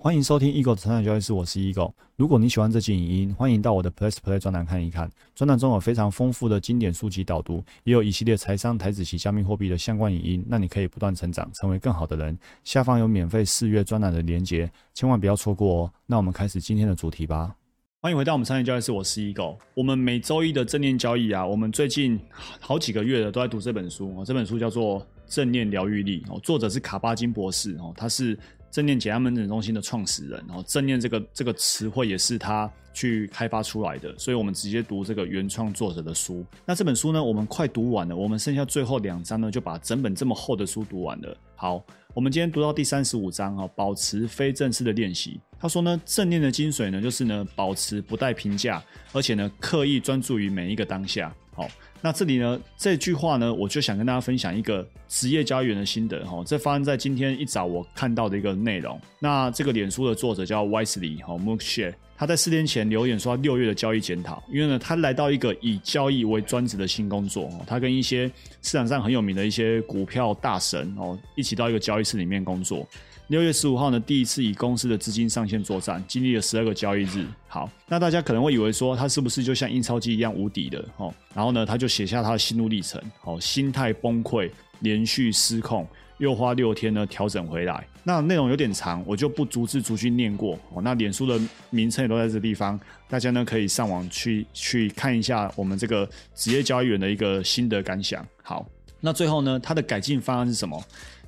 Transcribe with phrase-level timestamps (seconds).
[0.00, 1.92] 欢迎收听 Eagle 的成长交易室，我是 Eagle。
[2.14, 5.10] 如果你喜欢这期影音，欢迎到我的 Plus Play 专栏看一看。
[5.34, 12.38] 专栏中有非常丰富的经典书籍导读，也有一系列财商、台子及加密货币的相关影音，让你可以不断成长，成为更好的人。
[12.62, 15.92] 下方有免费试阅专栏的连结，千万不要错过哦。
[16.06, 17.52] 那我们开始今天的主题吧。
[18.00, 19.58] 欢迎回到我们商业交易室，我是 Eagle。
[19.74, 22.16] 我们每周一的正念交易啊，我们最近
[22.60, 24.24] 好几个月了都在读这本书。
[24.24, 28.38] 这本书叫做《正念疗愈力》，作者是卡巴金博士哦，他是。
[28.70, 36.44] 正念减压门诊中心的创始人，然后正念这个这个词汇也是他去开发出来的，所以我们直接读这个原创作者的书。
[36.66, 41.36] 那这本书呢，我们快读完了，我们剩下最后两章呢，就把整本这么厚的书读完了。
[41.56, 41.82] 好，
[42.14, 45.40] 我们今天读到第三十五章哈，保持非正式的练习。
[45.58, 48.82] 他说呢，正念的精髓呢，就是呢，保持不带评价，
[49.12, 51.34] 而且呢，刻意专注于每一个当下。
[51.58, 51.68] 好。
[52.00, 56.42] 那这里呢，这句话呢，我就想跟大家分享一个职业交易员的心得哈。
[56.46, 58.98] 这发生在今天一早我看到的一个内容。
[59.18, 67.64] 那这个脸书的作者叫 Wisely 哈 m o o k s h a r e 他在四天前留言说他六月的交易检讨，因为呢，他来到一个以交易为专职的新工作哦。
[67.66, 68.26] 他跟一些
[68.62, 72.88] 市场上很有名的一些股票大神哦，一起到一个交易室里面工作。
[73.28, 77.26] 六月十五号呢，第一次以公司的资金上线作战，经历了十二个交易日。
[77.46, 80.82] 好，那大家可能会以为说他是不是就像印钞机一样无敌的？
[80.96, 82.98] 哦，然后呢，他就写下他的心路历程。
[83.20, 87.86] 好，心态崩溃，连续失控，又花六天呢调整回来。
[88.02, 90.58] 那内容有点长，我就不逐字逐句念过。
[90.72, 98.26] 哦，那脸书的名称也都在这地方，大家呢可以上网去去看一下我们这个职业交易员的一个心得感想。
[98.42, 98.66] 好，
[99.00, 100.82] 那最后呢，他的改进方案是什么？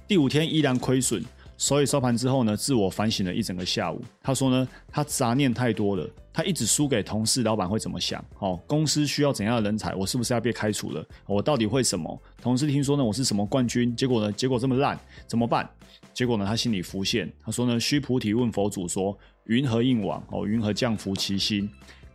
[0.08, 1.22] 第五天依然亏损。
[1.60, 4.00] 所以收盘之后呢，自我反省了一整个下午。
[4.22, 8.24] 他说呢，他杂念太多了，他一直输给同事，老板会怎么想？
[8.38, 9.94] 哦，公司需要怎样的人才？
[9.94, 11.04] 我是不是要被开除了？
[11.26, 12.18] 我到底会什么？
[12.40, 13.94] 同事听说呢，我是什么冠军？
[13.94, 15.68] 结果呢，结果这么烂，怎么办？
[16.14, 20.24] 结果呢，他心里浮现，他说呢，须菩提问佛祖说：云何应往？
[20.30, 21.68] 哦，云何降伏其心？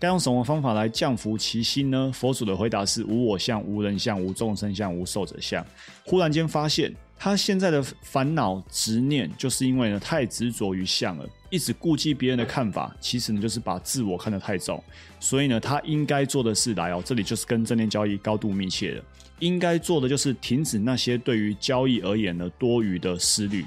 [0.06, 2.12] 该用什么方法来降服其心呢？
[2.14, 5.66] 佛祖的回答是：无我相，无人相，无众生相，无寿者相。
[6.06, 6.94] 忽然间发现。
[7.18, 14.84] 他现在的烦恼执念，就是因为呢太执着于相了，一直顾忌别人的看法，其实呢就是把自我看得太重。
[15.18, 19.04] 所以呢，他应该做的是来哦，这里就是跟正念交易高度密切的，
[19.40, 23.64] 应该做的就是停止那些对于交易而言呢多余的思虑。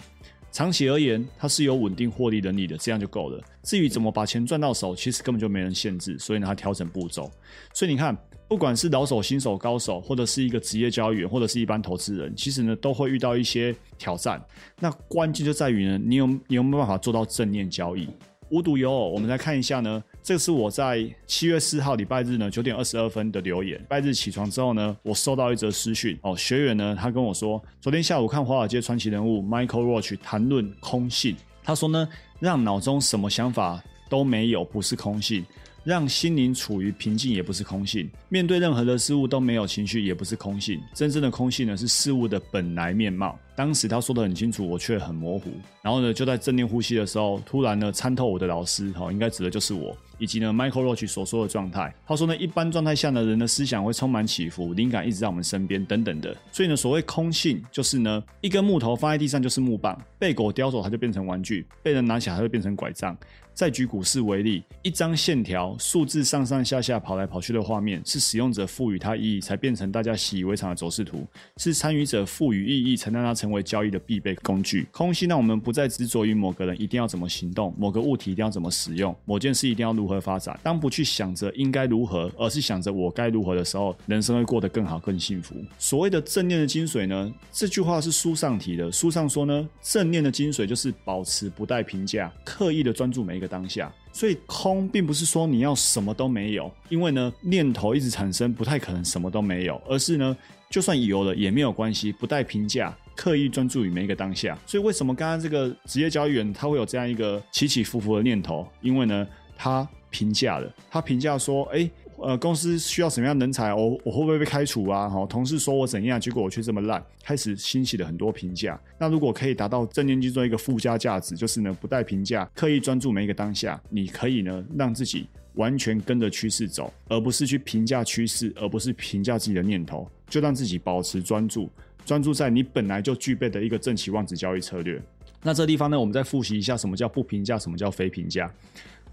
[0.50, 3.42] 长期而言，它是有稳定获利能力的，这样就够了。
[3.62, 7.30] 至于怎么把钱赚到手，其实根本就没人限制，所以呢，它调整步骤。
[7.74, 8.16] 所以你看。
[8.48, 14.42] 不管是老手、新手、高手，或者是一个职业交易员，或者是一般投资人，其实呢都会遇到一些挑战。
[14.80, 18.08] 那关键就在于呢，你有你有没有办法做到正念交易？
[18.48, 23.78] 无独有偶，我们来看一下呢，这是我在七月四号礼拜日呢九点二十二分的留言。
[23.78, 31.34] 礼拜日起床之后呢，我收到一则私讯哦，学员呢他跟我说，昨天下午看华尔街传奇人物 Michael Roach 谈论空性，
[31.64, 32.06] 他说呢，
[32.40, 35.42] 让脑中什么想法都没有，不是空性。
[35.82, 40.78] 让心灵处于平静也不是空性，面对任何的事物都没有情绪也不是空性。
[40.92, 43.38] 真正的空性呢，是事物的本来面貌。
[43.56, 45.50] 当时他说的很清楚，我却很模糊。
[45.80, 49.96] 然后呢，就在正念呼吸的时候，突然呢参透我的老师，哈，应该指的就是我。
[50.18, 56.36] 以及呢，Michael Roach 所说的状态，他说呢，一般状态下呢人的思想会充满起伏，灵感一直在我们身边，等等的。
[56.52, 63.16] 所以呢，所谓空性，就是呢，一根木头放在地上就是木棒，被狗叼走它就变成玩具，被人拿起来它会变成拐杖。
[63.58, 71.26] 再举股市为例，一张线条、数字上上下下跑来跑去的画面，是使用者赋予它意义，才变成大家习以为常的走势图；
[71.56, 74.86] 是参与者赋予意义，才让它成为交易的必备工具。
[74.92, 80.56] 空心让我们不再执着于某个人一定要怎么行动，某个物体一定要怎么使用，某件事一定要如何发展。
[80.62, 85.56] 当不去想着应该如何，而是想着我该如何的时候，人生会过得更好、更幸福。
[85.80, 87.34] 所谓的正念的精髓呢？
[87.50, 88.92] 这句话是书上提的。
[88.92, 93.47] 书上说呢，正念的精髓就是保持不带评价，刻意的专注每一个。
[93.48, 100.36] 当下，所以空并不是说你要什么都没有，因为呢念头一直产生，不太可能什么都没有，而是呢
[100.70, 104.56] 就算有了也没有关系，不带评价，刻意专注于每一个当下。
[104.66, 108.68] 所以为什么刚刚这个职业交易员他会有这样一个起起伏伏的念头？
[108.82, 109.26] 因为呢
[109.56, 111.90] 他评价了，他评价说，哎。
[112.20, 113.72] 呃，公司需要什么样人才？
[113.72, 115.08] 我我会不会被开除啊？
[115.08, 118.80] 哈，同事说我怎样，结果我却这么烂，开始兴起了很多评价。
[118.98, 131.70] 那如果可以达到正念经中一个附加价值，就是呢，不带评价，刻意专注每一个当下，你可以呢，让自己完全跟着趋势走，而不是去评价趋势，而不是评价自己的念头，就让自己保持专注，
[132.04, 135.00] 专注在你本来就具备的一个正期望值交易策略。
[135.40, 138.52] 那这地方呢，我们再复习一下，什么叫不评价，什么叫非评价？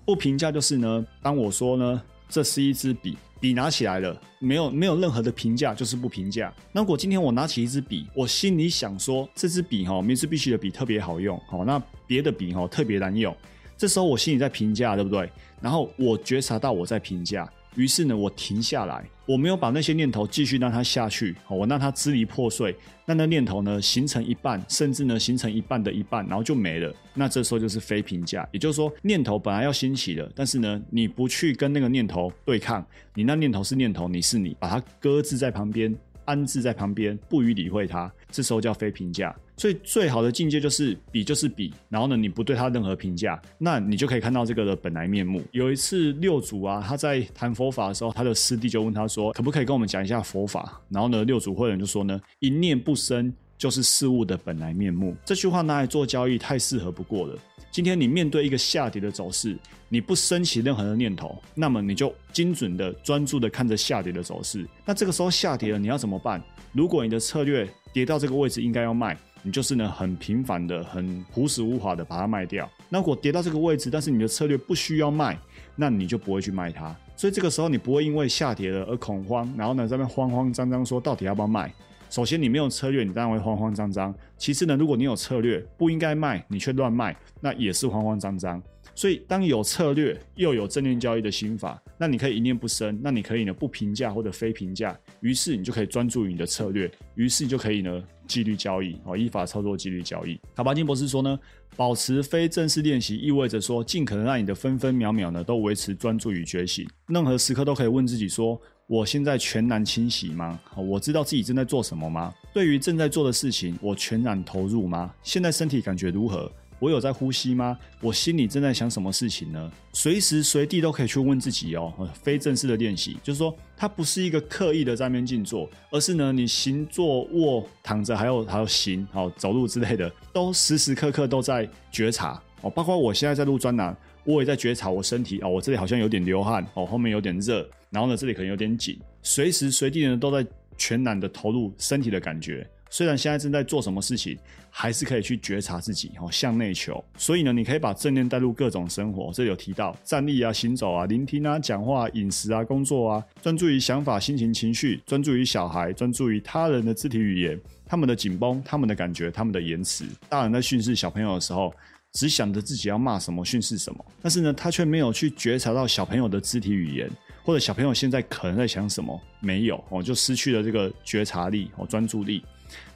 [0.06, 2.01] 不评价就是呢，当我说呢。
[2.27, 6.54] 这是一支笔，笔拿起来了，没有没有任何的评价，就是不评价。
[6.72, 13.36] 那如果今天我拿起一支笔，我心里想说，这支笔哈，名字必须的笔特别好用，好，那别的笔哈特别难用。
[13.77, 15.30] 这时候我心里在评价，对不对？
[15.62, 22.75] 然后我觉察到我在评价，于是呢，我停下来，我没有把那些念头继续让它下去，我让它支离破碎，
[23.06, 26.94] 那那念头呢形成一半，甚至呢形成一半的一半，然后就没了。
[27.13, 35.95] 那这时候就是非评价，也就是说，念头本来要兴起的，但是呢，你不去跟那个念头对抗，你那念头是念头，你是你，把它搁置在旁边。
[36.25, 39.31] 安置在旁边，不予理会它，这时候叫非评价。
[39.57, 45.42] 所以最好的境界就是比就是比，然后呢，你不对他任何评价，那你就可以看到这个的本来面目。
[45.52, 57.38] 有一次六祖啊，他在谈佛法的时候，他的师弟就问他说：“可不可以跟我们讲一下佛法？”然后呢，六祖慧能就说呢：“一念不生，就是事物的本来面目。”这句话拿来做交易太适合不过了。
[57.72, 59.58] 今天你面对一个下跌的走势，
[59.90, 64.66] 你不升起任何的念头，那么你就精准的、专注的看着下跌的走势。
[64.86, 66.42] 那这个时候下跌了，你要怎么办？
[66.72, 72.68] 如果你的策略跌到这个位置应该要卖，你就是呢很频繁的、很朴实无华的把它卖掉。
[72.89, 75.38] 那如果跌到这个位置，但是你的策略不需要卖，
[75.75, 76.95] 那你就不会去卖它。
[77.15, 81.71] 所以这个时候你不会因为下跌了而恐慌，然后呢在那慌慌张张说到底要不要卖？
[82.09, 84.13] 首先，你没有策略，你当然会慌慌张张。
[84.38, 88.62] 其次呢，如果你有策略，不应该卖，你却乱卖，那也是慌慌张张。
[88.94, 100.39] 所以，当有策略又有正念交易的心法，那你可以一念不生，那你可以呢不评价或者非评价，于是你就可以专注于你的策略，于是你就可以呢纪律交易哦，依法操作纪律交易。
[100.56, 101.39] 卡巴金博士说呢，
[101.75, 108.59] 保持非正式练习，意味着说尽可能让你的分分秒秒呢都维持专注与觉醒，任何时刻都可以问自己说。
[108.88, 110.59] 我现在全然清醒吗？
[110.77, 112.31] 我知道自己正在做什么吗？
[112.53, 115.12] 对于正在做的事情，我全然投入吗？
[115.24, 116.51] 现在身体感觉如何？
[116.80, 117.77] 我有在呼吸吗？
[118.01, 119.72] 我心里正在想什么事情呢？
[119.94, 121.94] 随时随地都可以去问自己哦。
[122.22, 132.69] 非正式的练习，就是说，它不是一个刻意的在面静坐，而是呢，你行、坐、卧、躺着，还有还有行、好走路之类的，都时时刻刻都在觉察哦。
[132.69, 133.95] 包括我现在在录专栏。
[134.25, 140.44] 我也在觉察我身体哦，我这里好像有点流汗哦，后面有点热，然后呢，这里可能有点紧，随时随地呢都在
[140.80, 142.68] 全然的投入身体的感觉。
[142.90, 144.38] 虽然现在正在做什么事情，
[144.70, 147.04] 还是可以去觉察自己哦，向内求。
[147.18, 149.32] 所以呢，你可以把正念带入各种生活。
[149.34, 160.06] 这里有提到站立啊、行走啊、聆听啊、讲话、饮食啊、工作啊，专注于想法、心情、情绪，专注于小孩，专注于他人的肢体语言，他们的紧绷、他们的感觉、他们的言辞。
[160.30, 161.74] 大人在训示小朋友的时候。
[162.18, 167.12] 只想着自己要骂什么、训斥什么，但是呢，他却没有去觉察到小朋友的肢体语言，
[167.44, 172.42] 或者小朋友现在可能在想什么，没有哦，就失去了这个觉察力哦、专注力。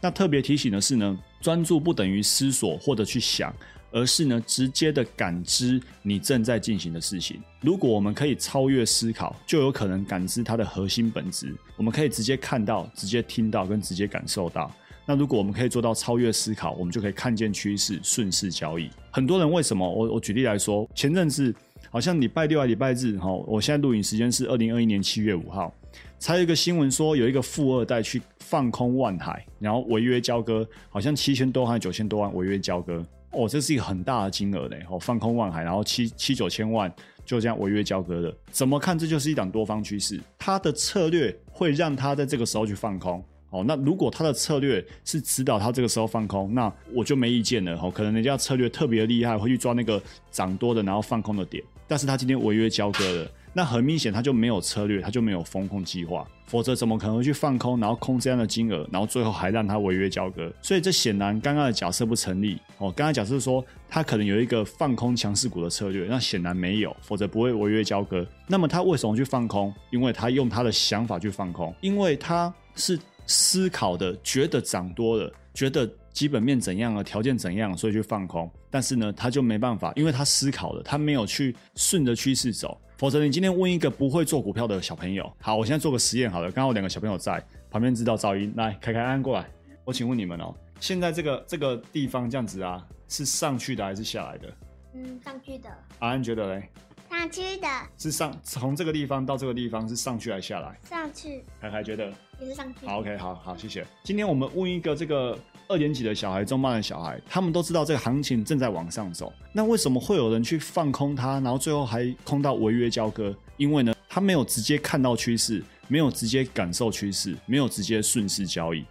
[0.01, 3.53] 那特别提醒的是呢，专注不等于思索或者去想，
[3.91, 7.41] 而是呢，直接的感知你正在进行的事情。
[7.61, 11.55] 如果我们可以超越思考，就有可能感知它的核心本质。
[11.75, 14.71] 我们可以直接看到、直接听到跟直接感受到。
[15.05, 18.87] 那如果我们可以做到超越思考，我们就可以看见趋势，顺势交易。
[19.09, 19.89] 很多人为什么？
[19.89, 21.51] 我我举例来说，前阵子
[21.89, 25.73] 好像礼拜六还礼拜日哈，我现在录影时间是二零二一年七月五号，
[26.19, 33.03] 才有一个新闻说有一个富二代去放空万海，然后违约交割，好像七千多万、九千多万违约交割。
[33.31, 34.83] 哦，这是一个很大的金额嘞！
[34.89, 36.91] 哦，放空万海，然后七七九千万
[37.25, 38.35] 就这样违约交割了。
[38.51, 38.97] 怎么看？
[38.97, 43.23] 这就是一档多方趋势，他的策略会让他在这个时候去放空。
[43.51, 47.75] 哦，那如果他的策略是指导他这个时候放空，那我就没意见了。
[47.81, 50.01] 哦，可能人家策略特别厉害，会去抓那个
[50.31, 51.63] 涨多的然后放空的点。
[51.87, 56.27] 但是他今天违约交割了，那很明显他就没有策略，他就没有风控计划。
[56.45, 60.51] 否则怎么可能会去放空，然后空这样的金额，然后最后还让他违约交割？
[60.61, 62.55] 所以这显然刚刚的假设不成立。
[62.77, 68.25] 哦，刚刚假设说他可能有一个放空强势股的策略，那显然没有，否则不会违约交割。
[68.47, 69.73] 那么他为什么去放空？
[69.91, 72.99] 因为他用他的想法去放空，因为他是。
[73.29, 78.51] 思考的，觉得涨多了，觉得基本面怎样了，条件怎样，所以去放空。
[78.71, 82.75] 但是呢，他就没办法，因为他思考了，他没有去顺着趋势走。
[82.97, 86.51] 否则，你今天问一个不会做股票的小朋友，好，我现在做个实验好了。
[86.51, 89.47] 刚好两个小朋友在旁边知道噪音，来，凯凯安过来。
[89.85, 94.53] 我请问你们哦，现在这个这个地方这样子啊，是上去的还是下来的？
[94.95, 95.69] 嗯，上去的。
[95.99, 96.67] 安安觉得嘞？
[97.09, 97.67] 上去的。
[97.97, 100.77] 是上从这个地方到这个地方是上去还是下来？
[100.83, 101.43] 上去。
[101.61, 102.11] 凯凯觉得？
[102.39, 102.73] 也是上。
[102.85, 103.85] 好，OK，好好，谢谢。
[104.03, 113.35] 今天我们问一个这个二年级的小孩、中班的小孩，他们都知道这个行情正在往上走，那为什么会有人去放空它，然后最后还空到违约交割？
[113.57, 118.85] 因为呢，他没有直接看到趋势，没有直接感受趋势，没有直接顺势交易。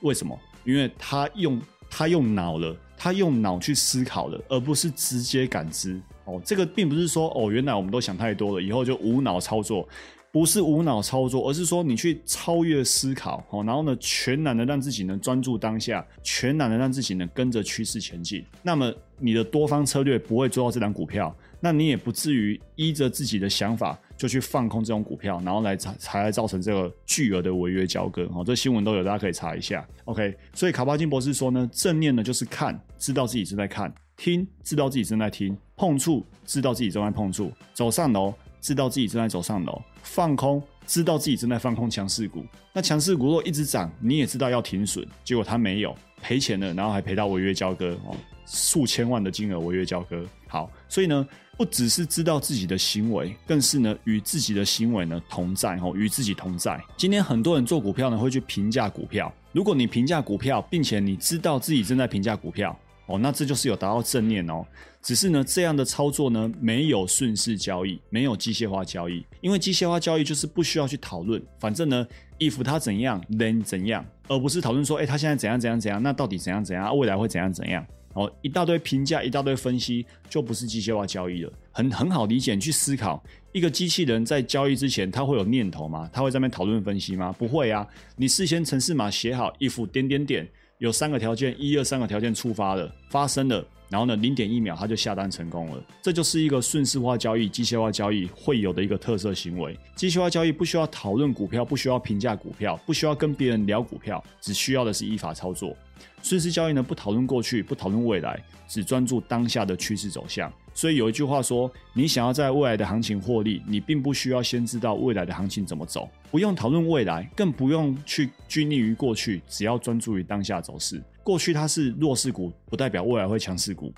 [0.00, 0.38] 为什么？
[0.64, 6.00] 因为他用他用脑了，他用脑去思考了，而不是直接感知。
[6.24, 9.88] 哦，这个并不是说哦，原来我们都想太多了，以后就无脑操作。
[10.32, 18.42] 不是无脑操作，而是说你去超越思考，哦，然后呢，全然的让自己呢专注当下，全然的让自己呢跟着趋势前进。
[18.62, 28.26] 那么你的多方策略不会做到这档股票，那你也不至于依着自己的想法就去放空这种股票，然后来才才来造成这个巨额的违约交割。
[28.34, 29.86] 哦，这新闻都有，大家可以查一下。
[30.06, 38.32] OK，所以卡巴金博士说呢，正念呢就是看，知道自己正在看；听，知道自己正在听；碰触，知道自己正在碰触；走上楼。
[38.62, 42.46] 知道自己正在走上楼，放空，知道自己正在放空强势股。
[42.72, 48.16] 那强势股若一直涨，你也知道要停损，结果它没有赔钱了，然后还赔到违约交割哦，
[48.46, 50.24] 数千万的金额违约交割。
[50.46, 51.26] 好，所以呢，
[51.56, 56.80] 不只是知道自己的行为，更是呢与自己的行为呢同在哦，与自己同在。
[56.96, 62.78] 今天很多人做股票呢会去评价股票，如果你评价股票，并且你知道自己正在评价股票。
[63.12, 64.64] 哦，那这就是有达到正念哦。
[65.02, 69.22] 只是呢，这样的操作呢，没有顺势交易，没有机械化交易。
[69.42, 72.06] 因为机械化交易就是不需要去讨论，反正呢
[72.38, 77.84] ，if 它怎样，then 怎样，而不是讨论说，哎，它现在怎样怎样怎样，那到底怎样怎样，未来会怎样怎样。
[78.14, 81.52] 哦，一大堆评价，一大堆分析，就不是机械化交易了。
[81.72, 86.08] 很很好理解，你去思考，一个机器人在交易之前，它会有念头吗？
[86.12, 87.34] 它会在那边讨论分析吗？
[87.38, 87.86] 不会啊。
[88.16, 90.48] 你事先程式码写好，if 点点点。
[90.82, 95.80] 有三个条件，一二三个条件触发了，发生了，然后呢，零点一秒它就下单成功了。
[96.02, 99.78] 这就是一个顺势化交易、机械化交易会有的一个特色行为。
[99.94, 105.72] 机械化交易不需要讨论股票，不需要评价股票，不需要跟别人聊股票，只需要的是依法操作。
[106.20, 110.52] 顺势交易呢，不讨论过去，不讨论未来，只专注当下的趋势走向。
[110.74, 121.02] 所以有一句话说，你想要在未来的行情获利，你并不需要先知道未来的行情怎么走，不用讨论未来，更不用去拘泥于过去，只要专注于当下走势。
[121.22, 123.92] 过去它是弱势股，不代表未来会强势股；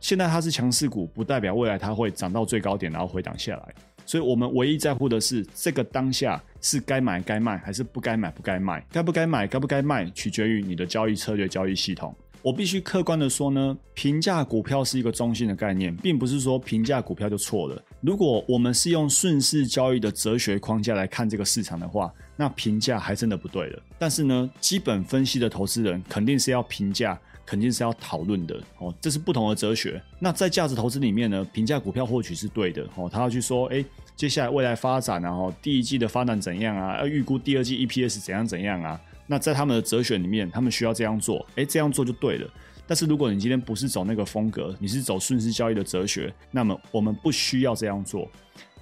[0.00, 3.74] 现在它是强势股，不代表未来它会涨到最高点，然后回档下来。
[4.06, 8.84] 所以我们唯一在乎的是，这个当下是该买该卖，还是不该买不该卖？
[8.90, 12.14] 该不该买该不该卖，取决于你的交易策略、交易系统。
[12.44, 17.82] 我必须客观的说呢，评价股票是一个中性的概念，并不是说评价股票就错了。
[18.02, 23.82] 如果我们是用顺势交易的哲学框架来看这个市场的话，那评价还真的不对了。
[23.98, 29.98] 但是呢，基本分析的投资人肯定是要评价，肯定是要讨论的哦，这是不同的哲学。
[30.18, 33.82] 那在价值投资里面呢，评价股票或许是对的哦，他要去说，哎，
[34.16, 36.98] 接下来未来发展然后第一季的发展怎样啊？
[36.98, 39.00] 要预估第二季 EPS 怎样怎样啊？
[39.26, 42.48] 那在他们的哲学里面，他们需要这样做，诶，这样做就对了。
[42.86, 48.30] 但是如果你今天不是走那个风格，你是走顺势交易的哲学，那么我们不需要这样做。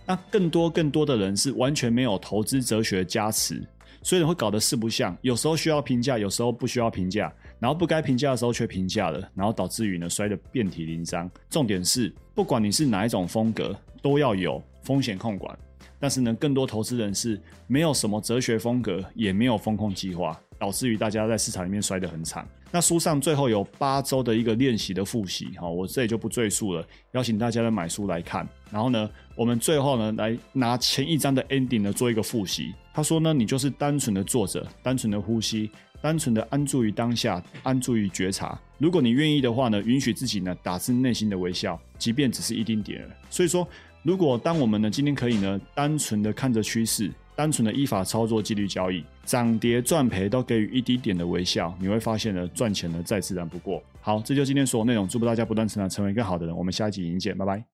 [0.05, 3.63] 那更多更多的人是完全没有投资哲学加持，
[4.03, 5.17] 所以会搞得四不像。
[5.23, 11.31] 有时候需要评价，有时候不需要评价，然后不该评价的时候却评价了，然后导致于呢摔得遍体鳞伤。
[11.49, 13.73] 重点是，不管你是哪一种风格，
[14.03, 15.57] 都要有风险控管。
[15.99, 22.47] 但是呢，更多投资人是没有什么哲学风格，也没有风控计划，导致于大家在市场里面摔得很惨。
[22.73, 28.49] 那书上最后有八周的一个练习的复习，哈，我这里就不赘述了，邀请大家来买书来看。
[28.71, 32.75] 然后呢，我们最后呢来拿前一章的 ending 呢做一个复习。
[32.93, 35.71] 他说呢，你就是单纯的坐着，单纯的呼吸，
[36.01, 38.59] 单纯的安住于当下，安住于觉察。
[38.79, 43.11] 如果你愿意的话呢，允许自己呢打自内心的微笑，即便只是一丁点儿。
[43.31, 43.69] 所以说。
[44.03, 53.83] 如果当我们呢今天可以呢单纯的看着趋势，单纯的依法操作纪律交易，涨跌赚赔都给予一滴点的微笑，你会发现呢赚钱呢再自然不过。
[54.01, 56.57] 好，这就今天所有内容，祝福大家不断成长，成为更好的人。
[56.57, 57.65] 我们下一集影见，拜拜。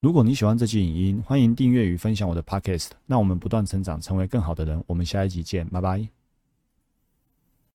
[0.00, 4.82] 如果你喜欢这期影音，欢迎订阅与分享我的 podcast，让我们不断成长，成为更好的人。
[4.86, 6.23] 我们下一集见，拜拜。